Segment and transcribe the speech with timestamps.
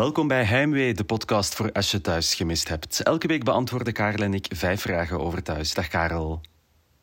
[0.00, 3.02] Welkom bij Heimwee, de podcast voor als je thuis gemist hebt.
[3.02, 5.74] Elke week beantwoorden Karel en ik vijf vragen over thuis.
[5.74, 6.40] Dag Karel.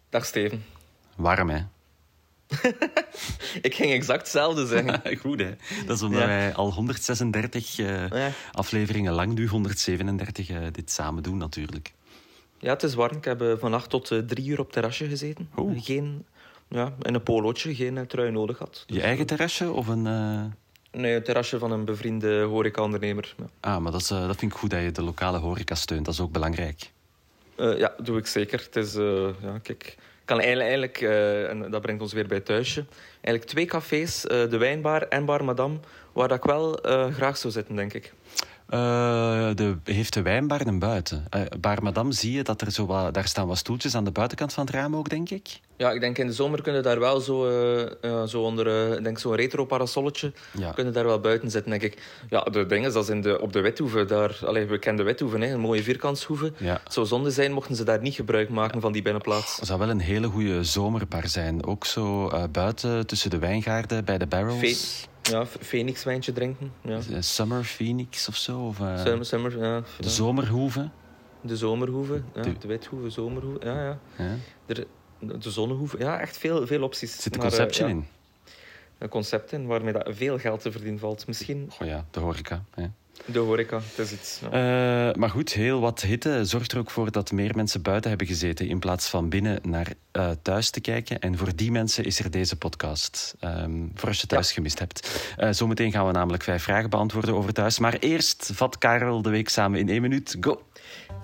[0.09, 0.65] Dag Steven.
[1.15, 1.59] Warm, hè?
[3.67, 5.01] ik ging exact hetzelfde zeggen.
[5.21, 5.55] Goed, hè?
[5.85, 6.27] Dat is omdat Ja.
[6.27, 8.31] wij al 136 eh, Ja.
[8.51, 11.93] afleveringen lang, nu 137, eh, dit samen doen natuurlijk.
[12.59, 13.17] Ja, het is warm.
[13.17, 15.49] Ik heb eh, vannacht tot drie uur op terrasje gezeten.
[15.75, 16.25] Geen,
[16.69, 18.83] ja, in een polootje, geen trui nodig had.
[18.87, 20.05] Je eigen terrasje of een...
[20.97, 23.35] Nee, het terrasje van een bevriende horeca-ondernemer.
[23.37, 23.45] Ja.
[23.59, 26.05] Ah, maar dat, is, eh, dat vind ik goed dat je de lokale horeca steunt.
[26.05, 26.91] Dat is ook belangrijk.
[27.55, 28.59] Eh, ja, doe ik zeker.
[28.59, 31.01] Het is, eh, ja, kijk, kan eigenlijk, eigenlijk
[31.63, 32.85] en dat brengt ons weer bij thuisje,
[33.21, 35.79] eigenlijk twee cafés, de Wijnbar en Bar Madame,
[36.13, 36.79] waar dat ik wel
[37.11, 38.13] graag zou zitten, denk ik.
[38.67, 41.25] Eh, de, heeft de wijnbar een buiten?
[41.29, 43.13] Eh Bar Madame zie je dat er zo wat...
[43.13, 45.59] Daar staan wat stoeltjes aan de buitenkant van het raam ook, denk ik.
[45.77, 47.49] Ja, ik denk in de zomer kunnen daar wel zo,
[48.01, 50.71] ja, zo onder denk zo'n retro parasolletje Ja.
[50.71, 52.01] kunnen daar wel buiten zitten, denk ik.
[52.29, 55.05] Ja, de ding is, dat is in de, op de Wethoeve, daar, allee, we kennen
[55.05, 56.53] de Wethoeve, hè, een mooie vierkantshoeve.
[56.57, 56.81] Ja.
[56.83, 59.55] Het zou zonde zijn mochten ze daar niet gebruik maken van die binnenplaats.
[59.57, 61.65] Het zou wel een hele goede zomerbar zijn.
[61.65, 65.07] Ook zo buiten tussen de wijngaarden bij de barrels.
[65.29, 66.71] Ja, Phoenix wijntje drinken.
[66.81, 67.21] Ja.
[67.21, 68.59] Summer Phoenix of zo.
[68.59, 70.89] Of, eh, Summer, summer, ja, de zomerhoeve.
[71.41, 73.99] de zomerhoeve, ja, De- de, Wethoeve, zomerhoeve, ja, ja.
[74.17, 74.35] Ja.
[74.65, 74.85] Er,
[75.19, 77.21] de zonnehoeve, ja, echt veel, veel opties.
[77.21, 78.05] Zit een eh, conception ja, in.
[78.97, 81.27] Een concept in waarmee dat veel geld te verdienen valt.
[81.27, 82.63] Misschien Goh ja, de horeca.
[82.73, 82.85] Hè.
[83.25, 84.39] De horeca, het is iets.
[84.51, 85.09] Ja.
[85.09, 88.27] Eh, maar goed, heel wat hitte zorgt er ook voor dat meer mensen buiten hebben
[88.27, 91.19] gezeten in plaats van binnen naar eh, thuis te kijken.
[91.19, 93.35] En voor die mensen is er deze podcast.
[93.39, 95.31] Ehm, voor als je thuis gemist hebt.
[95.37, 97.79] Eh, zometeen gaan we namelijk vijf vragen beantwoorden over thuis.
[97.79, 100.37] Maar eerst vat Karel de week samen in één minuut.
[100.39, 100.61] Go!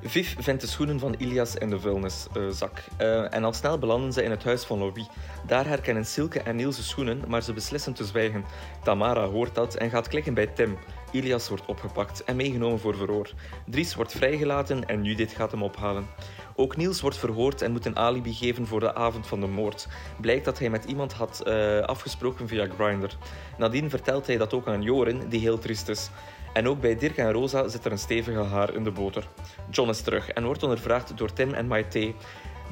[0.01, 2.83] Viv vindt de schoenen van Ilias in de vuilniszak.
[2.97, 5.07] Eh, en al snel belanden ze in het huis van Louis.
[5.47, 8.45] Daar herkennen Silke en Niels de schoenen, maar ze beslissen te zwijgen.
[8.83, 10.77] Tamara hoort dat en gaat klikken bij Tim.
[11.13, 13.29] Ilias wordt opgepakt en meegenomen voor verhoor.
[13.65, 16.07] Dries wordt vrijgelaten en Judith gaat hem ophalen.
[16.55, 19.87] Ook Niels wordt verhoord en moet een alibi geven voor de avond van de moord.
[20.21, 23.15] Blijkt dat hij met iemand had eh, afgesproken via Grindr.
[23.57, 26.09] Nadien vertelt hij dat ook aan Joren, die heel triest is.
[26.53, 29.27] En ook bij Dirk en Rosa zit er een stevige haar in de boter.
[29.69, 32.13] John is terug en wordt ondervraagd door Tim en Maite.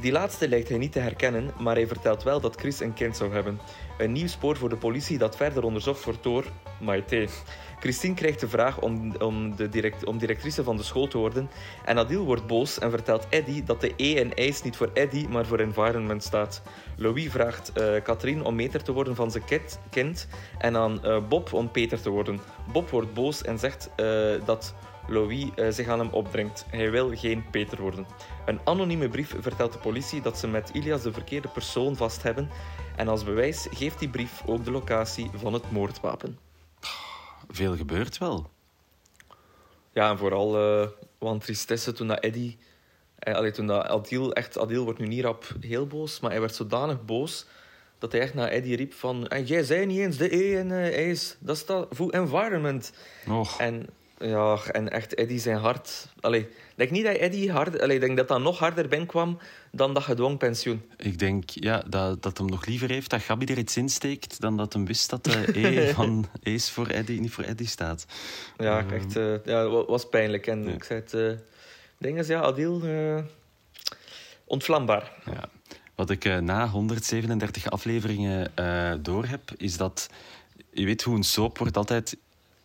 [0.02, 3.18] Die laatste lijkt hij niet te herkennen, maar hij vertelt wel dat Chris een kind
[3.18, 3.60] zou hebben.
[3.98, 6.46] Een nieuw spoor voor de politie dat verder onderzocht wordt door
[6.80, 7.28] Maite.
[7.82, 11.50] Christine krijgt de vraag om, om, de direct, om directrice van de school te worden.
[11.86, 15.28] En Adil wordt boos en vertelt Eddie dat de E in ijs niet voor Eddie,
[15.30, 16.62] maar voor environment staat.
[16.98, 19.44] Louis vraagt eh Katrien om meter te worden van zijn
[19.90, 20.28] kind
[20.58, 22.40] en aan eh, Bob om Peter te worden.
[22.72, 24.06] Bob wordt boos en zegt eh,
[24.46, 24.74] dat
[25.08, 26.66] Louis zich aan hem opdringt.
[26.70, 28.06] Hij wil geen Peter worden.
[28.46, 32.50] Een anonieme brief vertelt de politie dat ze met Ilias de verkeerde persoon vast hebben.
[32.96, 36.51] En als bewijs geeft die brief ook de locatie van het moordwapen.
[37.52, 38.50] Veel gebeurt wel.
[39.94, 40.88] Ja, en vooral eh
[41.22, 42.58] want tristesse toen dat Eddie...
[43.20, 44.34] Eh, allee, toen dat Adil...
[44.34, 47.46] Echt, Adil wordt nu niet rap heel boos, maar hij werd zodanig boos
[48.00, 49.28] dat hij echt naar Eddie riep van...
[49.28, 51.36] En jij zei niet eens de E en eh, ijs.
[51.40, 52.94] Dat staat voor environment.
[53.28, 53.88] Och, En
[54.22, 56.08] ja, en echt Eddie zijn hart...
[56.20, 57.80] Allee, ik denk niet dat Eddie hard...
[57.82, 59.38] Allee, ik denk dat dat nog harder binnenkwam
[59.72, 60.82] dan dat gedwongen pensioen.
[60.98, 64.42] ik denk ja, dat, dat hem nog liever heeft dat Gabi er iets in steekt
[64.42, 68.06] dan dat hem wist dat de E van Ace voor Eddie niet voor Eddie staat.
[68.58, 69.16] Ja, echt...
[69.16, 70.48] eh, ja, wa- was pijnlijk.
[70.48, 70.72] En Ja.
[70.72, 71.14] ik zei het...
[71.14, 71.32] eh
[71.98, 72.82] ding is, ja, Adil...
[72.84, 73.18] eh,
[74.46, 75.12] ontvlambaar.
[75.26, 75.50] Ja.
[75.96, 78.52] Wat ik na 137 afleveringen
[79.04, 80.10] door heb, is dat...
[80.74, 82.18] Je weet hoe een soap wordt altijd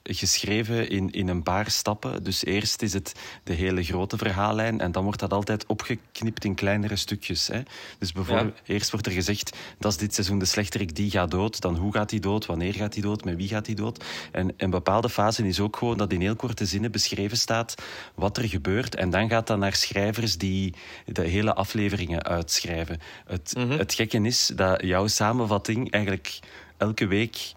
[0.09, 2.23] geschreven in, in een paar stappen.
[2.23, 6.55] Dus eerst is het de hele grote verhaallijn en dan wordt dat altijd opgeknipt in
[6.55, 7.47] kleinere stukjes.
[7.47, 7.61] Hè?
[7.99, 11.61] Dus bijvoorbeeld, eerst wordt er gezegd, dat is dit seizoen de slechterik, die gaat dood.
[11.61, 14.05] Dan hoe gaat die dood, wanneer gaat die dood, met wie gaat die dood.
[14.33, 17.75] En een bepaalde fase is ook gewoon dat in heel korte zinnen beschreven staat
[18.15, 18.95] wat er gebeurt.
[18.95, 20.75] En dan gaat dat naar schrijvers die
[21.05, 23.01] de hele afleveringen uitschrijven.
[23.27, 26.39] Het, het gekke is dat jouw samenvatting eigenlijk
[26.77, 27.55] elke week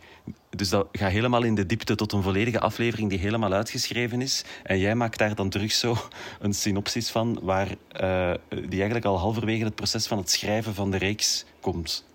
[0.49, 4.43] dus dat gaat helemaal in de diepte tot een volledige aflevering die helemaal uitgeschreven is.
[4.63, 5.97] En jij maakt daar dan terug zo
[6.39, 10.91] een synopsis van, waar, eh, die eigenlijk al halverwege het proces van het schrijven van
[10.91, 12.05] de reeks komt.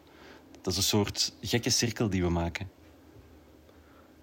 [0.63, 2.69] Dat is een soort gekke cirkel die we maken.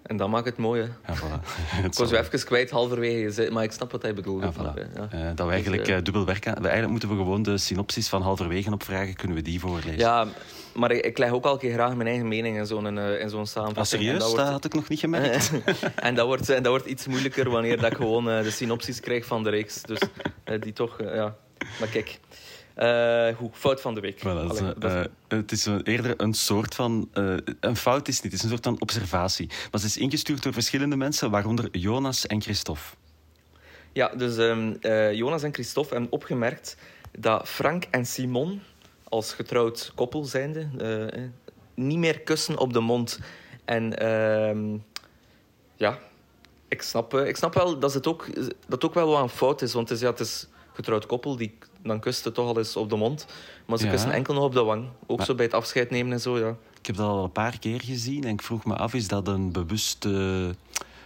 [0.01, 1.13] En dat maakt het mooi, hè.
[1.13, 1.39] Ja, voilà.
[1.85, 4.45] Ik was weer even kwijt halverwege, maar ik snap wat hij bedoelde.
[4.45, 4.91] Ja, voilà.
[5.11, 6.53] Eh, dat we eigenlijk eh, dubbel werken.
[6.53, 9.15] We, eigenlijk moeten we gewoon de synopsis van halverwege opvragen.
[9.15, 9.97] Kunnen we die voorlezen?
[9.97, 10.27] Ja,
[10.73, 13.19] maar ik, ik leg ook al een keer graag mijn eigen mening in zo'n eh,
[13.21, 14.01] in zo'n samenvatting.
[14.01, 14.13] Ah, serieus?
[14.23, 15.51] En Dat, dat had ik nog niet gemerkt.
[15.95, 18.99] en dat wordt, en dat wordt iets moeilijker wanneer dat ik gewoon eh, de synopsis
[18.99, 19.81] krijg van de reeks.
[19.81, 19.99] Dus
[20.43, 21.35] eh, die toch, ja.
[21.79, 22.19] Maar kijk.
[23.37, 24.19] Hoe, fout van de week.
[24.19, 24.91] Voilà, dat is Allee, een- dat
[25.27, 27.09] is- het is een- eerder een soort van...
[27.59, 29.49] een fout is niet, het is een soort van observatie.
[29.71, 32.81] Maar ze is ingestuurd door verschillende mensen, waaronder Jonas en Christophe.
[33.93, 36.77] Ja, dus ehm, eh, Jonas en Christophe hebben opgemerkt
[37.19, 38.61] dat Frank en Simon,
[39.11, 40.67] als getrouwd koppel zijnde,
[41.13, 41.21] eh,
[41.73, 43.19] niet meer kussen op de mond.
[43.65, 44.77] En ehm,
[45.75, 45.99] ja,
[46.67, 49.29] ik snap, eh, ik snap wel dat het ook, dat het ook wel wat een
[49.29, 49.73] fout is.
[49.73, 52.57] Want het is, ja, het is een getrouwd koppel, die, dan kust het toch al
[52.57, 53.25] eens op de mond.
[53.65, 53.91] Maar ze Ja.
[53.91, 54.87] kussen enkel nog op de wang.
[55.07, 56.55] Ook Maar- zo bij het afscheid nemen en zo, ja.
[56.79, 59.27] Ik heb dat al een paar keer gezien en ik vroeg me af, is dat
[59.27, 60.09] een bewuste,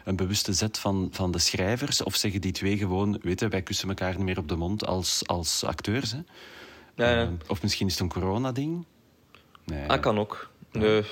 [0.04, 2.04] een bewuste zet van, van de schrijvers?
[2.04, 5.22] Of zeggen die twee gewoon, weten, wij kussen elkaar niet meer op de mond als,
[5.26, 6.12] als acteurs?
[6.12, 6.20] Hè?
[6.96, 7.22] Ja, ja.
[7.22, 8.86] Eh, of misschien is het een corona-ding?
[9.66, 9.88] Nee.
[9.88, 10.50] Ah, kan ook.
[10.72, 11.04] Nee.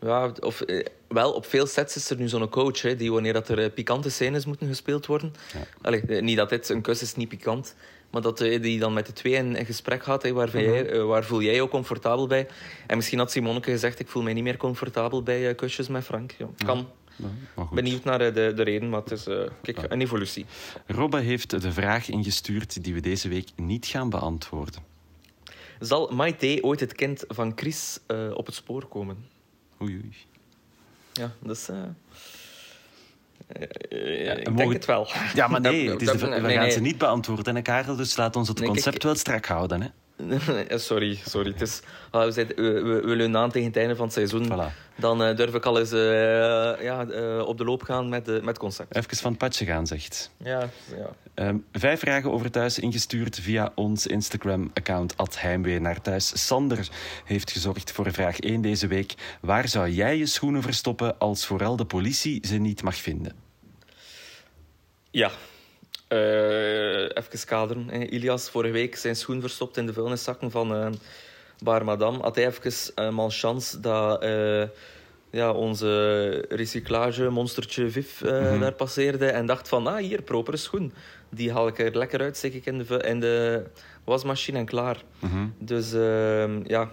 [0.00, 3.32] Ja, of, eh, wel, op veel sets is er nu zo'n coach hè, die wanneer
[3.32, 5.32] dat er eh, pikante scènes moeten gespeeld worden.
[5.52, 5.60] Ja.
[5.82, 7.74] Allee, eh, niet dat dit een kus is niet pikant,
[8.10, 10.22] maar dat die dan met de twee in, in gesprek gaat.
[10.22, 12.46] Hè, waar, jij, eh, waar voel jij je comfortabel bij?
[12.86, 16.34] En misschien had Simoneke gezegd: Ik voel mij niet meer comfortabel bij kusjes met Frank.
[16.38, 16.88] Ja, kan.
[17.56, 17.68] Ja.
[17.72, 20.46] Benieuwd naar de, de reden, maar het is eh, kijk, een evolutie.
[20.86, 24.82] Robbe heeft de vraag ingestuurd die we deze week niet gaan beantwoorden.
[25.80, 29.16] Zal Maite ooit het kind van Chris eh, op het spoor komen?
[29.82, 30.16] Oei, oei.
[31.12, 31.68] Ja, dus.
[31.68, 31.76] eh,
[33.46, 35.08] eh, Ja, ik mogen- denk het wel.
[35.34, 36.70] Ja, maar nee, Dat- het is dat- we nee, gaan nee.
[36.70, 37.96] ze niet beantwoorden, hè, Karel.
[37.96, 39.82] Dus laat ons het Nee, kijk, concept wel strak houden.
[39.82, 39.88] Hè.
[40.88, 41.50] Sorry, sorry.
[41.50, 41.80] Het is,
[42.10, 44.46] ah, we, zijn, we, we, we leunen aan tegen het einde van het seizoen.
[44.46, 44.86] Voilà.
[44.96, 48.58] Dan eh, durf ik al eens eh, ja, eh, op de loop gaan met, met
[48.58, 48.96] concept.
[48.96, 50.30] Even van het padje gaan, zegt.
[50.36, 51.10] Ja, ja.
[51.34, 56.46] Ehm, vijf vragen over thuis ingestuurd via ons Instagram-account Heimwee naar thuis.
[56.46, 56.88] Sander
[57.24, 59.14] heeft gezorgd voor vraag 1 deze week.
[59.40, 63.46] Waar zou jij je schoenen verstoppen als vooral de politie ze niet mag vinden?
[65.10, 65.30] ja.
[66.08, 67.88] Eh, even kaderen.
[67.90, 68.04] hè.
[68.04, 70.86] Ilias vorige week zijn schoen verstopt in de vuilniszakken van eh
[71.62, 72.18] Bar Madame.
[72.18, 72.72] Had hij even
[73.04, 74.62] uh, malchance dat eh,
[75.30, 78.60] ja, onze recyclage monstertje Viv Mhm.
[78.60, 80.92] daar passeerde en dacht van, ah, hier, propere schoen.
[81.30, 83.64] Die haal ik er lekker uit, zeg ik, in de, in de
[84.04, 85.02] wasmachine en klaar.
[85.18, 85.46] Mhm.
[85.58, 86.90] Dus ehm, ja,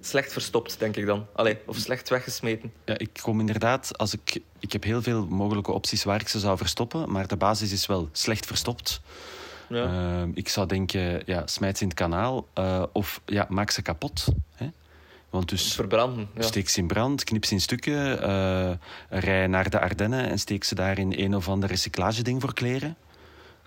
[0.00, 1.26] slecht verstopt, denk ik dan.
[1.32, 2.72] Allee, of slecht weggesmeten.
[2.84, 6.38] Ja, ik kom inderdaad, als ik, ik heb heel veel mogelijke opties waar ik ze
[6.38, 9.00] zou verstoppen, maar de basis is wel slecht verstopt.
[9.68, 9.84] Ja.
[9.84, 13.82] Ehm, ik zou denken, ja, smijt ze in het kanaal eh, of ja, maak ze
[13.82, 14.26] kapot.
[14.54, 14.66] Hè?
[15.30, 16.28] Want dus Verbranden.
[16.34, 16.42] Ja.
[16.42, 18.70] steek ze in brand, knip ze in stukken, eh,
[19.08, 22.96] rij naar de Ardennen en steek ze daar in een of ander recyclageding voor kleren.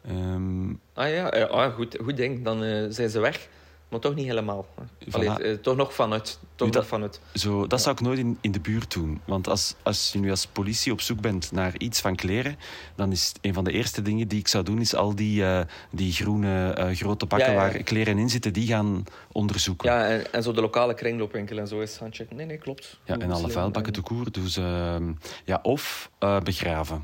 [0.07, 2.43] Ehm, Ah ja, ja ah, goed, goed ding.
[2.43, 3.47] Dan eh, zijn ze weg.
[3.93, 4.65] Maar toch niet helemaal.
[5.11, 6.23] Allee, eh, toch nog vanuit.
[6.23, 7.19] Toch Nu, nog dat- vanuit.
[7.33, 9.21] Zo, dat zou ik nooit in, in de buurt doen.
[9.25, 12.55] Want als, als je nu als politie op zoek bent naar iets van kleren,
[12.95, 15.61] dan is een van de eerste dingen die ik zou doen, is al die, eh,
[15.91, 17.59] die groene eh, grote pakken Ja, ja.
[17.71, 19.89] waar kleren in zitten, die gaan onderzoeken.
[19.91, 22.35] Ja, en, en zo de lokale kringloopwinkel en zo is gaan checken.
[22.35, 22.99] Nee, nee, klopt.
[23.05, 24.31] Ja, en alle vuilbakken te koer.
[24.31, 25.11] Dus, ehm,
[25.45, 27.03] ja, of eh, begraven.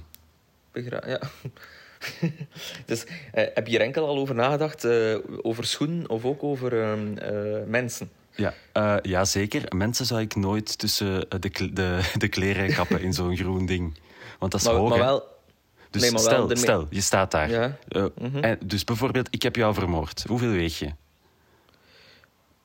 [0.71, 1.19] Begra- ja.
[2.86, 4.84] dus eh, heb je hier enkel al over nagedacht?
[4.84, 8.10] eh, over schoenen of ook over ehm, eh, mensen?
[8.36, 8.54] Ja,
[9.01, 9.75] ja, zeker.
[9.75, 13.98] Mensen zou ik nooit tussen de, de, de kleren kappen in zo'n groen ding.
[14.40, 15.38] Want dat is Maar, hoog, maar wel...
[15.90, 17.50] Dus nee, maar wel stel, ermee- stel, je staat daar.
[17.50, 17.78] Ja.
[18.18, 18.38] Mhm.
[18.38, 20.24] en, dus bijvoorbeeld, ik heb jou vermoord.
[20.27, 20.89] Hoeveel weeg je?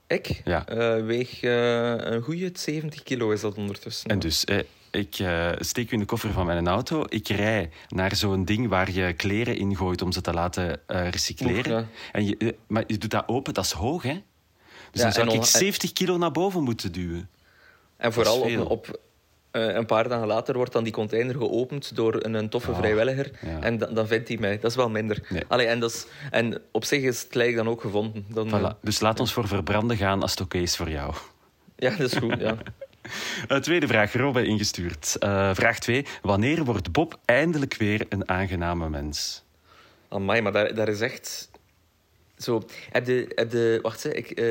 [0.06, 0.64] Ik Ja.
[1.04, 4.10] weeg een goede 70 kilo is dat ondertussen.
[4.10, 4.44] En dus,
[4.94, 7.04] ik eh, steek u in de koffer van mijn auto.
[7.08, 11.08] Ik rij naar zo'n ding waar je kleren in gooit om ze te laten eh,
[11.08, 11.72] recycleren.
[11.78, 11.86] Oef, ja.
[12.12, 14.12] en je, eh, maar je doet dat open, dat is hoog, hè?
[14.12, 14.22] Dus
[14.92, 17.28] Ja, dan zou ik on- 70 kilo naar boven moeten duwen.
[17.96, 18.98] En vooral op, op
[19.50, 23.30] een paar dagen later wordt dan die container geopend door een, een toffe Ah, vrijwilliger.
[23.42, 23.60] ja.
[23.60, 24.58] En dan, dan vindt hij mij.
[24.58, 25.26] Dat is wel minder.
[25.28, 25.42] Nee.
[25.48, 28.24] Allee, en, dat is, en op zich is het lijk dan ook gevonden.
[28.28, 28.80] Dan, Voilà.
[28.80, 31.14] Dus laat ons voor verbranden gaan als het oké is voor jou.
[31.76, 32.40] ja, dat is goed.
[32.40, 32.56] Ja.
[33.48, 35.16] Eh, tweede vraag, Robbe ingestuurd.
[35.18, 36.06] Eh, vraag 2.
[36.22, 39.44] Wanneer wordt Bob eindelijk weer een aangename mens?
[40.08, 41.50] Amai, maar daar, daar is echt...
[42.36, 44.42] Zo, heb de, heb de, wacht, hè, ik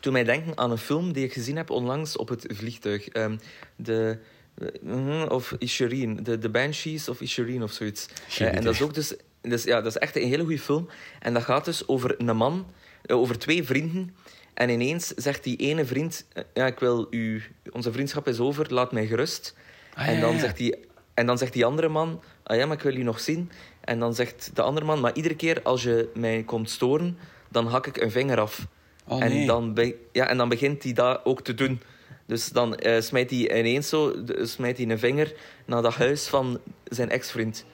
[0.00, 3.08] doe mij denken aan een film die ik gezien heb onlangs op het vliegtuig.
[3.08, 3.36] Ehm,
[3.76, 4.18] de,
[4.54, 8.08] eh, mhm, of Ishireen, de, de Banshees of Ishireen of zoiets.
[8.38, 9.64] En dat is ook dus, dus...
[9.64, 10.88] Ja, dat is echt een hele goede film.
[11.20, 12.66] En dat gaat dus over een man,
[13.06, 14.14] over twee vrienden.
[14.54, 16.26] En ineens zegt die ene vriend...
[16.54, 17.42] Ja, ik wil u...
[17.70, 19.54] Onze vriendschap is over, laat mij gerust.
[19.94, 20.38] Ah, en, dan ja.
[20.38, 20.76] Zegt die,
[21.14, 22.22] en dan zegt die andere man...
[22.42, 23.50] Ah ja, maar ik wil u nog zien.
[23.80, 25.00] En dan zegt de andere man...
[25.00, 28.66] Maar iedere keer als je mij komt storen, dan hak ik een vinger af.
[29.06, 29.78] Oh, en, dan
[30.12, 31.80] ja, en dan begint hij dat ook te doen.
[32.26, 34.14] Dus dan eh, smijt hij ineens zo...
[34.42, 35.32] smijt hij een vinger
[35.64, 37.64] naar dat huis van zijn ex-vriend.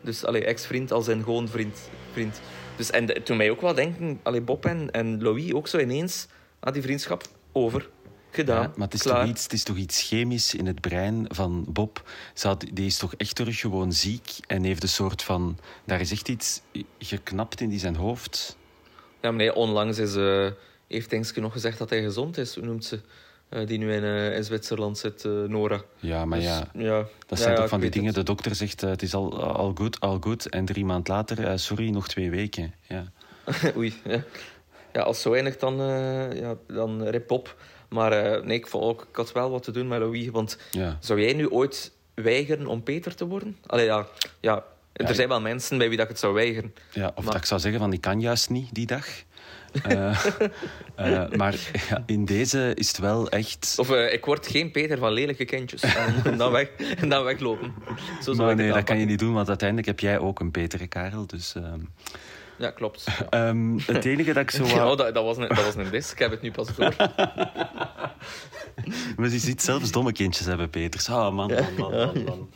[0.00, 1.90] Dus allee, ex-vriend als een gewoon vriend.
[2.12, 2.40] vriend.
[2.76, 5.78] Dus, en de- toen mij ook wel denken, allee, Bob en, en Louis ook zo
[5.78, 6.26] ineens
[6.60, 7.88] aan die vriendschap over.
[8.30, 8.62] Gedaan.
[8.62, 9.20] Ja, maar het is, klaar.
[9.20, 12.10] toch iets, het is toch iets chemisch in het brein van Bob.
[12.42, 15.58] Had- die is toch echt terug gewoon ziek en heeft een soort van...
[15.84, 16.60] Daar is echt iets
[16.98, 18.56] geknapt in die zijn hoofd.
[19.20, 20.46] Ja, maar nee, onlangs is, eh,
[20.88, 22.54] heeft Engske nog gezegd dat hij gezond is.
[22.54, 23.00] Hoe noemt ze?
[23.48, 25.82] Eh, die nu in, eh, in Zwitserland zit, eh, Nora.
[26.00, 27.06] Ja, maar Dus, ja, ja.
[27.26, 28.06] dat zijn ja, toch ik van die dingen.
[28.06, 28.16] het.
[28.16, 30.48] De dokter zegt, het is al, al goed, al goed.
[30.48, 32.74] En drie maand later, sorry, nog twee weken.
[32.88, 33.12] Ja.
[33.76, 34.22] Oei, ja.
[34.92, 35.02] ja.
[35.02, 35.76] Als zo eindigt, dan,
[36.34, 37.56] ja, dan rip op.
[37.88, 40.28] Maar nee, ik, vond ook, ik had wel wat te doen met Louis.
[40.28, 40.58] Want
[41.00, 43.56] zou jij nu ooit weigeren om Peter te worden?
[43.66, 44.06] Allee, ja,
[44.40, 44.64] ja,
[44.96, 46.74] er zijn wel mensen bij wie dat ik het zou weigeren.
[46.92, 49.06] Ja, of Maar- dat ik zou zeggen van ik kan juist niet die dag.
[49.82, 50.24] Eh,
[50.96, 51.54] eh, maar
[51.88, 53.74] ja, in deze is het wel echt.
[53.76, 55.82] Of eh, ik word geen Peter van lelijke kindjes.
[56.24, 57.74] en, dan weg, en dan weglopen.
[58.22, 60.50] Zo zou Maar nee, dat kan je niet doen, want uiteindelijk heb jij ook een
[60.50, 61.26] Peter Karel.
[61.26, 61.80] Dus, ehm,
[62.58, 63.04] Ja, klopt.
[63.04, 63.26] Ja.
[63.48, 64.62] ehm, het enige dat ik zo.
[64.64, 66.12] Oh, wou- dat, dat, was een, dat was een dis.
[66.12, 66.94] Ik heb het nu pas door.
[69.16, 71.08] Maar je ziet zelfs domme kindjes hebben, Peters.
[71.08, 72.24] Ah, man, man, man, man.
[72.24, 72.48] man.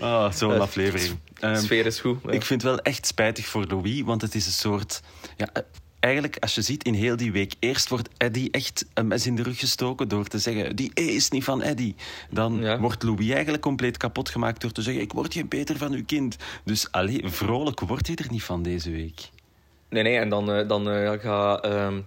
[0.00, 1.18] Ah, zo'n aflevering.
[1.38, 2.18] Ehm, sfeer is goed.
[2.24, 2.30] ja.
[2.30, 5.00] Ik vind het wel echt spijtig voor Louis, want het is een soort.
[5.36, 5.62] Ja, eh,
[6.00, 9.36] eigenlijk, als je ziet in heel die week, eerst wordt Eddie echt een mes in
[9.36, 11.94] de rug gestoken door te zeggen: die E is niet van Eddie.
[12.30, 12.78] Dan Ja.
[12.80, 16.04] wordt Louis eigenlijk compleet kapot gemaakt door te zeggen: ik word geen Peter van uw
[16.04, 16.36] kind.
[16.64, 19.28] Dus allee, vrolijk wordt hij er niet van deze week.
[19.92, 21.60] Nee, nee, en dan, eh, dan eh, ga...
[21.60, 22.00] ehm,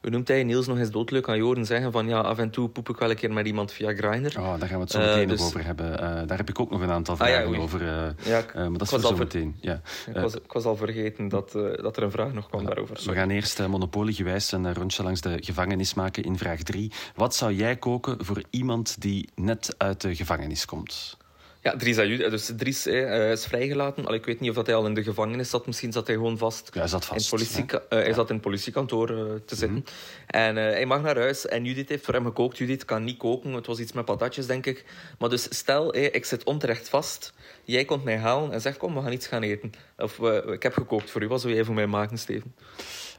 [0.00, 0.44] hoe noemt hij?
[0.44, 3.10] Niels nog eens doodleuk aan Joren zeggen van ja, af en toe poep ik wel
[3.10, 4.38] een keer met iemand via Grindr.
[4.40, 5.96] Oh, daar gaan we het zo meteen dus- nog over hebben.
[6.26, 7.80] Daar heb ik ook nog een aantal Ah, ja, vragen over.
[7.80, 9.56] eh, Ja, ik, maar dat is was voor al zo ver- meteen.
[9.60, 9.80] Ja.
[10.06, 13.00] ik was, ik was al vergeten dat, dat er een vraag nog kwam daarover.
[13.04, 16.92] We gaan eerst uh, monopoliegewijs een rondje langs de gevangenis maken in vraag 3.
[17.14, 21.16] Wat zou jij koken voor iemand die net uit de gevangenis komt?
[21.62, 24.06] Ja, Dries Ajude, dus Dries eh, is vrijgelaten.
[24.06, 25.66] Al, ik weet niet of dat hij al in de gevangenis zat.
[25.66, 26.70] Misschien zat hij gewoon vast.
[26.72, 27.30] Ja, hij zat in vast.
[27.30, 29.16] het politie, eh, hij zat in het politiekantoor eh,
[29.46, 29.70] te zitten.
[29.78, 29.86] Mhm.
[30.26, 31.46] En eh, hij mag naar huis.
[31.46, 32.58] En Judith heeft voor hem gekookt.
[32.58, 33.52] Judith kan niet koken.
[33.52, 34.84] Het was iets met patatjes, denk ik.
[35.18, 37.32] Maar dus stel, eh, ik zit onterecht vast.
[37.64, 39.72] Jij komt mij halen en zegt, kom, we gaan iets gaan eten.
[39.98, 41.28] Of eh, ik heb gekookt voor u.
[41.28, 42.54] Wat zou jij voor mij maken, Steven?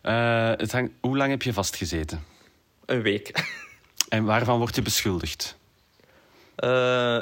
[0.01, 2.23] Eh, het hangt- hoe lang heb je vastgezeten?
[2.85, 3.31] Een week.
[4.09, 5.57] En waarvan word je beschuldigd?
[6.55, 6.69] Eh,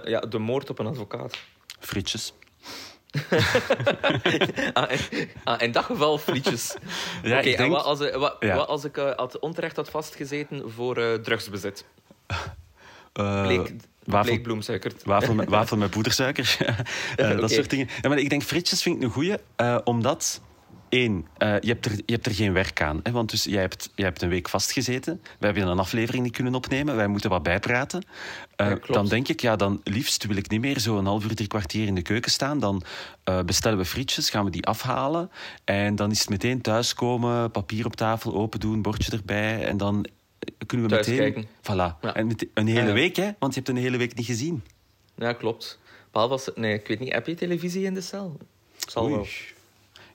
[0.04, 1.38] ja, de moord op een advocaat.
[1.80, 2.34] Frietjes.
[4.74, 6.76] ah, in, ah, in dat geval frietjes.
[7.24, 8.56] Ja, Oké, denk- wat als, ik- wat, Ja.
[8.56, 11.86] wat als ik eh, had onterecht had vastgezeten voor eh, drugsbezit?
[13.14, 13.72] Eh, Bleek,
[14.04, 14.38] wafel,
[15.04, 16.58] wafel, met, wafel met poedersuiker.
[17.16, 17.90] Eh, Dat soort dingen.
[18.02, 20.42] Ja, maar ik denk frietjes vind ik een goeie, eh, omdat...
[20.92, 23.00] Eén, eh, je, hebt er, je hebt er geen werk aan.
[23.04, 23.12] Hè?
[23.12, 25.22] Want dus, jij, hebt, jij hebt een week vastgezeten.
[25.40, 26.96] We hebben een aflevering niet kunnen opnemen.
[26.96, 28.04] Wij moeten wat bijpraten.
[28.56, 31.24] Eh, Ja, dan denk ik, ja, dan liefst wil ik niet meer zo een half
[31.24, 32.60] uur, drie kwartier in de keuken staan.
[32.60, 32.84] Dan
[33.24, 35.32] eh, bestellen we frietjes, gaan we die afhalen.
[35.64, 39.66] En dan is het meteen thuiskomen, papier op tafel, open doen, bordje erbij.
[39.66, 40.06] En dan
[40.66, 41.34] kunnen we Thuis meteen...
[41.34, 41.50] kijken.
[41.62, 42.00] Voilà.
[42.02, 42.14] Ja.
[42.16, 42.94] En met- een hele Ja.
[42.94, 43.30] week, hè?
[43.40, 44.64] Want je hebt een hele week niet gezien.
[45.16, 45.80] Ja, klopt.
[46.12, 46.50] Behalve als...
[46.56, 47.14] Nee, ik weet niet.
[47.14, 48.38] Heb je televisie in de cel?
[48.88, 49.28] Zal wel.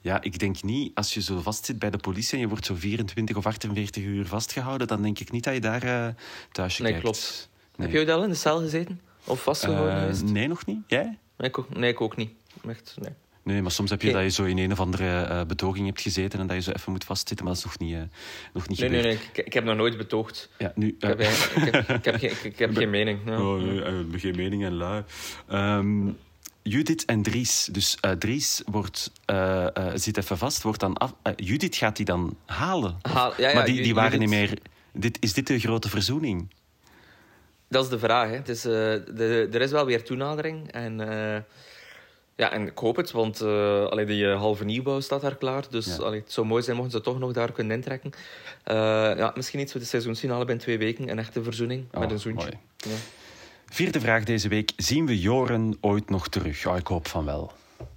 [0.06, 2.75] Ja, ik denk niet, als je zo vastzit bij de politie en je wordt zo
[2.75, 6.06] 24 of 48 uur vastgehouden, dan denk ik niet dat je daar eh
[6.52, 7.04] thuisje Nee, kijkt.
[7.06, 7.48] klopt.
[7.76, 7.88] Nee.
[7.88, 9.00] Heb je al in de cel gezeten?
[9.25, 10.78] Of vastgehouden Eh, nee, nog niet.
[10.86, 11.18] Jij?
[11.36, 12.30] Nee, ik ook, nee, ik ook niet.
[12.68, 13.10] Echt, nee.
[13.42, 16.00] Nee, maar soms heb je dat je zo in een of andere eh, betoging hebt
[16.00, 18.02] gezeten en dat je zo even moet vastzitten, maar dat is nog niet, eh,
[18.52, 19.18] nog niet Nee, nee, gebeurd.
[19.20, 19.28] nee.
[19.34, 20.48] Ik, ik heb nog nooit betoogd.
[20.58, 20.88] Ja, nu...
[20.88, 21.26] Ik heb, ik
[21.72, 23.18] heb, ik heb, geen, ik, ik heb geen mening.
[23.26, 23.40] Ja.
[23.40, 25.02] Oh, nee, geen mening en lui.
[25.48, 26.08] Ehm,
[26.68, 27.68] Judith en Dries.
[27.73, 31.14] Dus eh, Dries wordt, eh, eh, zit even vast, wordt dan af...
[31.37, 32.96] Judith gaat die dan halen.
[33.02, 34.58] Of- Haal- ja, ja, maar die, die waren Judith- niet meer...
[34.92, 36.49] Dit, is dit de grote verzoening?
[37.68, 38.28] Dat is de vraag.
[38.28, 38.35] Hè.
[38.37, 40.73] Het is, de, er is wel weer toenadering.
[40.73, 40.96] En,
[42.37, 45.64] ja, en ik hoop het, want allee, die halve nieuwbouw staat daar klaar.
[45.70, 46.02] Dus Ja.
[46.02, 48.11] allee, het zou mooi zijn mochten ze toch nog daar kunnen intrekken.
[49.18, 51.08] Ja, misschien iets voor de seizoensfinale binnen twee weken.
[51.08, 52.52] Een echte verzoening Oh, met een zoentje.
[52.85, 52.96] mooi.
[53.68, 54.73] Vierde vraag deze week.
[54.76, 56.64] Zien we Joren ooit nog terug?
[56.64, 57.52] Ik hoop van wel.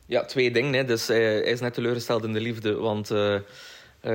[0.05, 0.73] Ja, twee dingen.
[0.73, 0.85] Hè.
[0.85, 3.11] Dus, eh, hij is net teleurgesteld in de liefde, want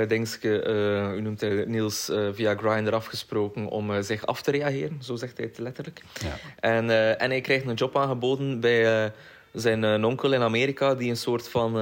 [0.08, 4.99] Dingske, eh, u noemt hij Niels, eh, via Grindr afgesproken om zich af te reageren.
[5.02, 6.02] Zo zegt hij het letterlijk.
[6.23, 6.38] Ja.
[6.61, 9.12] En, en hij krijgt een job aangeboden bij
[9.52, 11.73] zijn onkel in Amerika, die een soort van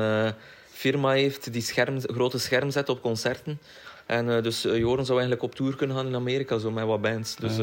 [0.71, 3.61] firma heeft die scherm, grote scherm zet op concerten.
[4.07, 7.37] En dus Joren zou eigenlijk op tour kunnen gaan in Amerika, zo met wat bands.
[7.37, 7.57] Dus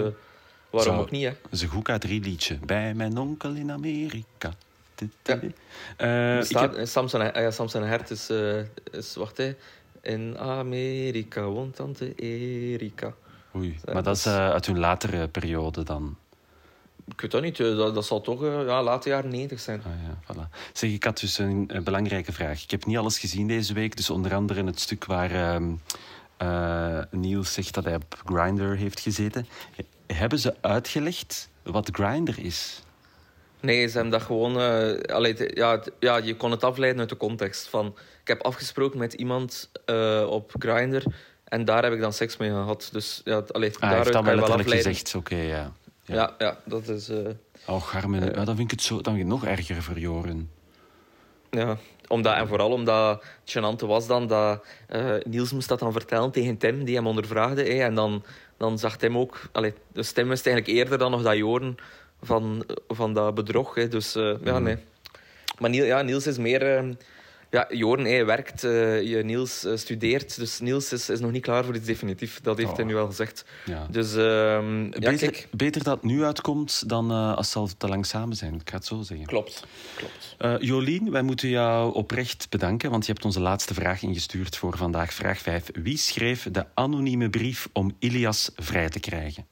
[0.70, 1.30] waarom Zou- ook niet, hè?
[1.42, 2.58] Dat is een goed K3-liedje.
[2.66, 4.54] Bij mijn onkel in Amerika.
[5.24, 5.40] Ja.
[5.98, 8.60] Eh, heb- eh, Samson, ah ja, Samson Hert is, eh,
[8.92, 9.16] is...
[9.16, 9.56] Wacht, hè.
[10.02, 13.14] In Amerika woont tante Erika.
[13.56, 16.16] Oei, maar dat is eh, uit hun latere periode dan.
[17.08, 17.60] ik weet dat niet.
[17.60, 19.82] eh, Dat, dat zal toch eh, ja, late jaren 90 zijn.
[19.86, 20.50] Ah, ja, voilà.
[20.74, 22.64] Zeg, ik had dus een, een belangrijke vraag.
[22.64, 25.72] Ik heb niet alles gezien deze week, dus onder andere het stuk waar ehm,
[26.40, 29.48] eh, Niels zegt dat hij op Grindr heeft gezeten.
[30.08, 32.84] Hebben ze uitgelegd wat Grindr is?
[33.60, 34.56] Nee, ze hebben dat gewoon...
[35.12, 37.68] allee, het- ja, ja, je kon het afleiden uit de context.
[37.68, 37.86] Van,
[38.22, 41.04] ik heb afgesproken met iemand eh, op Grindr
[41.44, 42.90] en daar heb ik dan seks mee gehad.
[42.92, 44.78] Dus ja, allee, Ah, daaruit kan wel je wel afleiden.
[44.94, 45.16] gezegd.
[45.16, 45.72] Oké, ja.
[46.04, 46.16] Ja.
[46.16, 47.10] Ja, ja, dat is...
[47.68, 50.00] Oh, Garmen, ja, dan vind ik het zo, dan vind ik het nog erger voor
[50.00, 50.50] Joren.
[51.50, 51.78] Ja,
[52.10, 56.32] omdat, en vooral omdat het gênante was dan dat eh, Niels moest dat dan vertellen
[56.32, 57.64] tegen Tim, die hem ondervraagde.
[57.64, 58.24] en dan,
[58.58, 59.42] dan zag Tim ook...
[59.52, 61.78] Allee, dus Tim wist eigenlijk eerder dan nog dat Joren
[62.22, 63.74] van, van dat bedrog.
[63.74, 64.78] Dus eh, ja, nee.
[65.60, 66.96] Maar Niels, ja, Niels is meer...
[67.50, 70.36] ja, Joren hij werkt, eh, je, Niels eh, studeert.
[70.36, 72.40] Dus Niels is, is nog niet klaar voor iets definitief.
[72.42, 72.76] Dat heeft Oh.
[72.76, 73.46] hij nu al gezegd.
[73.66, 73.88] Ja.
[73.90, 75.48] Dus ehm, ja, beter, kijk...
[75.52, 78.54] beter dat het nu uitkomt dan eh, als ze al te lang samen zijn.
[78.54, 79.26] Ik ga het zo zeggen.
[79.28, 79.66] Klopt,
[79.96, 80.64] klopt.
[80.64, 85.14] Jolien, wij moeten jou oprecht bedanken, want je hebt onze laatste vraag ingestuurd voor vandaag,
[85.14, 85.70] vraag 5.
[85.74, 89.46] Wie schreef de anonieme brief om Ilias vrij te krijgen?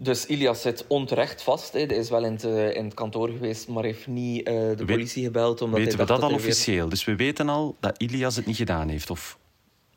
[0.00, 1.72] Dus Ilias zit onterecht vast.
[1.72, 4.74] Hij is wel in het, eh, in het kantoor geweest, maar heeft niet eh, de
[4.76, 5.62] Weet- politie gebeld.
[5.62, 6.88] Omdat Weten we hij dacht dat al hij weer- officieel?
[6.88, 9.10] Dus we weten al dat Ilias het niet gedaan heeft?
[9.10, 9.38] Of...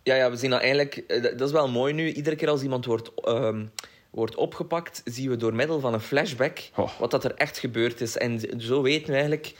[0.03, 0.95] Ja, ja, we zien dat eigenlijk...
[0.97, 2.11] eh, Dat dat is wel mooi nu.
[2.13, 3.65] Iedere keer als iemand wordt, ehm,
[4.09, 6.99] wordt opgepakt, zien we door middel van een flashback Oh.
[6.99, 8.17] wat dat er echt gebeurd is.
[8.17, 9.55] En zo weten we eigenlijk...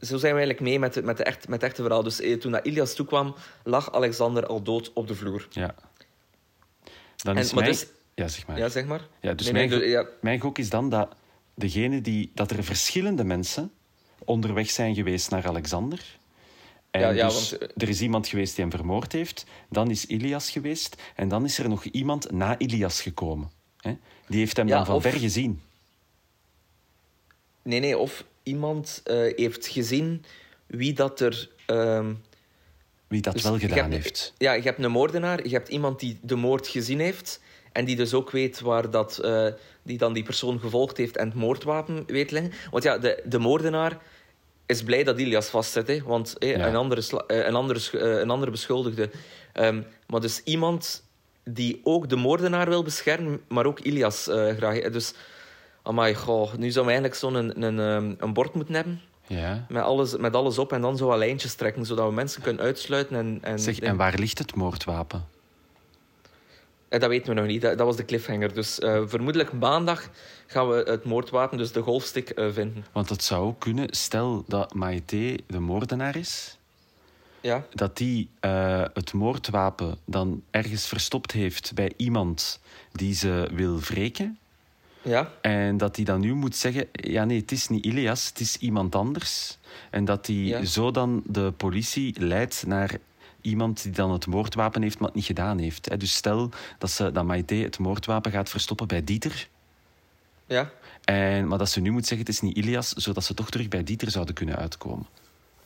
[0.00, 2.02] zo zijn we eigenlijk mee met, de- met, de echt, met het echte verhaal.
[2.02, 3.34] Dus eh, toen dat Ilias toekwam,
[3.64, 5.46] lag Alexander al dood op de vloer.
[5.50, 5.74] Ja.
[7.16, 7.86] Dan En- is dus-
[8.20, 8.58] Ja, zeg maar.
[8.58, 9.06] Ja, zeg maar.
[9.20, 11.14] Ja, dus Nee, mijn, nee, ja, mijn gok is dan dat,
[11.54, 13.72] degene die, dat er verschillende mensen
[14.24, 16.18] onderweg zijn geweest naar Alexander.
[16.90, 19.46] En Ja, ja, dus want, eh, er is iemand geweest die hem vermoord heeft.
[19.70, 21.02] Dan is Ilias geweest.
[21.16, 23.50] En dan is er nog iemand na Ilias gekomen.
[23.76, 23.96] Hè?
[24.28, 25.60] Die heeft hem Ja, dan van of- ver gezien.
[27.62, 30.24] Nee, nee, of iemand eh, heeft gezien
[30.66, 31.50] wie dat er...
[31.66, 32.12] ehm,
[33.08, 34.34] Wie dat Dus wel gedaan hebt- heeft.
[34.38, 37.40] Ja, je hebt een moordenaar, je hebt iemand die de moord gezien heeft
[37.72, 39.46] en die dus ook weet waar dat, eh,
[39.82, 42.52] die dan die persoon gevolgd heeft en het moordwapen weet liggen.
[42.70, 43.98] Want ja, de, de moordenaar
[44.66, 46.66] is blij dat Ilias vastzit, hè, want Ja.
[46.66, 49.10] een, andere eh, een, andere, eh, een andere beschuldigde.
[49.52, 51.04] Ehm, maar dus iemand
[51.44, 54.22] die ook de moordenaar wil beschermen, maar ook Ilias
[54.56, 54.80] graag.
[54.80, 55.14] Dus,
[55.82, 59.00] amai, goh, nu zou we eigenlijk zo'n een, een, ehm, een bord moeten hebben.
[59.26, 59.66] Ja.
[59.68, 62.62] Met alles, met alles op en dan zo wat lijntjes trekken, zodat we mensen kunnen
[62.62, 63.16] uitsluiten.
[63.16, 65.24] En, en, Zeg, en waar ligt het moordwapen?
[66.90, 67.62] Eh, Dat weten we nog niet.
[67.62, 68.54] Dat, dat was de cliffhanger.
[68.54, 70.08] Dus eh, vermoedelijk maandag
[70.46, 72.84] gaan we het moordwapen, dus de golfstick, eh, vinden.
[72.92, 76.58] Want het zou ook kunnen, stel dat Maïté de moordenaar is,
[77.40, 78.28] Ja, dat die
[78.92, 82.60] het moordwapen dan ergens verstopt heeft bij iemand
[82.92, 84.38] die ze wil wreken.
[85.02, 88.40] ja, En dat hij dan nu moet zeggen: ja, nee, het is niet Ilias, het
[88.40, 89.58] is iemand anders.
[89.90, 90.64] En dat hij Ja.
[90.64, 92.98] zo dan de politie leidt naar
[93.42, 95.88] iemand die dan het moordwapen heeft, maar het niet gedaan heeft.
[95.88, 95.96] hè.
[95.96, 99.48] Dus stel dat, ze, dat Maïté het moordwapen gaat verstoppen bij Dieter.
[100.46, 100.70] ja.
[101.04, 103.68] En, maar dat ze nu moet zeggen: het is niet Ilias, zodat ze toch terug
[103.68, 105.06] bij Dieter zouden kunnen uitkomen.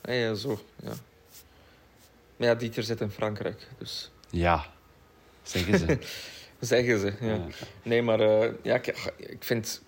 [0.03, 0.59] Ja, ja, zo.
[0.83, 0.93] Ja.
[2.37, 4.65] Maar ja, Dieter zit in Frankrijk, dus Ja,
[5.43, 5.97] zeggen ze.
[6.59, 7.13] zeggen ze.
[7.19, 7.27] Ja.
[7.33, 7.41] Ja.
[7.83, 9.81] Nee, maar eh, ja, ik, ik vind...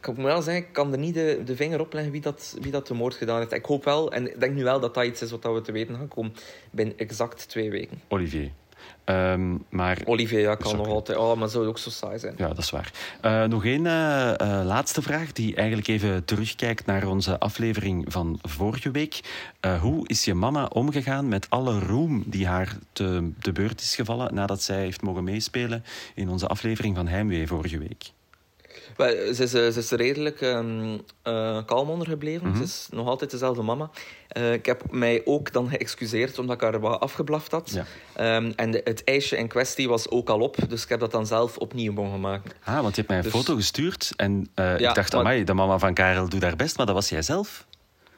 [0.00, 2.56] Ik moet wel zeggen, ik kan er niet de, de vinger op leggen wie dat,
[2.60, 3.52] wie dat de moord gedaan heeft.
[3.52, 5.72] Ik hoop wel, en ik denk nu wel dat dat iets is wat we te
[5.72, 6.32] weten gaan komen
[6.70, 8.00] binnen exact twee weken.
[8.08, 8.50] Olivier.
[9.04, 11.18] Ehm, maar Olivier, ja, kan nog altijd...
[11.18, 12.34] Oh, maar zou ook zo saai zijn.
[12.36, 12.92] Ja, dat is waar.
[13.20, 18.38] Eh, nog één eh, eh, laatste vraag, die eigenlijk even terugkijkt naar onze aflevering van
[18.42, 19.20] vorige week.
[19.80, 24.34] Hoe is je mama omgegaan met alle roem die haar te, te beurt is gevallen
[24.34, 25.84] nadat zij heeft mogen meespelen
[26.14, 28.12] in onze aflevering van Heimwee vorige week?
[29.08, 32.48] Ze, is, eh, ze is redelijk ehm, eh, kalm ondergebleven.
[32.48, 32.56] Mhm.
[32.56, 33.90] Ze is nog altijd dezelfde mama.
[34.28, 37.70] Eh, ik heb mij ook dan geëxcuseerd omdat ik haar wat afgeblaft had.
[37.70, 37.84] Ja.
[38.14, 41.10] Ehm, en de- het ijsje in kwestie was ook al op, dus ik heb dat
[41.12, 42.50] dan zelf opnieuw mogen maken.
[42.64, 45.44] Ah, want je hebt mij een Dus- foto gestuurd en Ja, ik dacht, maar- amai,
[45.44, 47.66] de mama van Karel doet haar best, maar dat was jij zelf.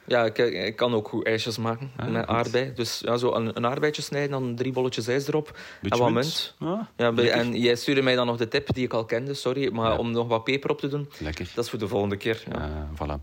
[0.07, 2.35] Ja, ik, ik kan ook goed ijsjes maken Ah, met goed.
[2.35, 2.71] aardbei.
[2.75, 6.13] Dus ja, zo een, een aardbeidje snijden, dan drie bolletjes ijs erop Beetje en wat
[6.13, 6.55] munt.
[6.59, 6.87] munt.
[6.97, 7.33] Ja, lekker.
[7.35, 9.97] en jij stuurde mij dan nog de tip die ik al kende, sorry, maar Ja.
[9.97, 11.09] om nog wat peper op te doen.
[11.19, 11.47] Lekker.
[11.55, 12.43] Dat is voor de volgende keer.
[12.51, 12.59] Ja.
[12.61, 13.21] Eh, voilà.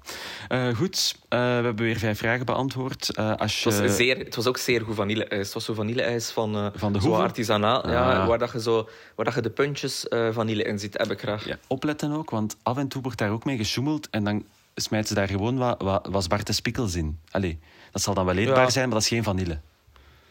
[0.49, 3.14] Eh, goed, eh, we hebben weer vijf vragen beantwoord.
[3.16, 3.71] Eh, als je...
[3.71, 5.45] Het was, zeer, het was ook zeer goed vanille-ijs.
[5.45, 7.88] Het was zo vanille-ijs van, Van de zo artisanaal.
[7.88, 8.27] Ja, Ah.
[8.29, 11.47] waar, dat je zo, waar dat je de puntjes vanille in ziet, heb ik graag.
[11.47, 15.09] Ja, opletten ook, want af en toe wordt daar ook mee gesjoemeld en dan smijt
[15.09, 17.18] ze daar gewoon wat, wat, wat zwarte spikkels in.
[17.30, 17.59] Allee,
[17.92, 18.70] dat zal dan wel eetbaar Ja.
[18.70, 19.61] zijn, maar dat is geen vanille.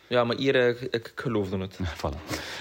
[0.10, 1.80] Ja, maar hier, uh, ik geloofde het.
[2.02, 2.17] Voilà.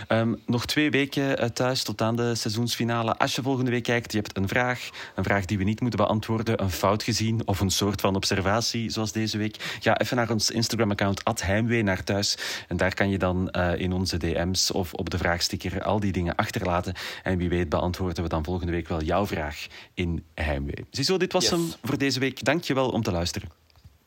[0.08, 3.16] Um, nog twee weken uh, thuis tot aan de seizoensfinale.
[3.16, 4.90] Als je volgende week kijkt, je hebt een vraag.
[5.14, 6.62] Een vraag die we niet moeten beantwoorden.
[6.62, 9.78] Een fout gezien of een soort van observatie, zoals deze week.
[9.80, 12.37] Ga even naar ons Instagram-account, Heimwee naar thuis.
[12.68, 16.12] En daar kan je dan uh, in onze DM's of op de vraagsticker al die
[16.12, 16.94] dingen achterlaten.
[17.22, 20.87] En wie weet beantwoorden we dan volgende week wel jouw vraag in Heimwee.
[20.90, 21.52] Ziezo, dit was yes.
[21.52, 22.44] hem voor deze week.
[22.44, 23.48] Dank je wel om te luisteren.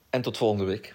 [0.09, 0.93] En tot volgende week.